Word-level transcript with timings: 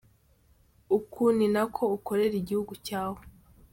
Uku 0.97 1.21
ni 1.37 1.47
nako 1.53 1.83
ukorera 1.97 2.35
igihugu 2.41 2.73
cyawe. 2.87 3.21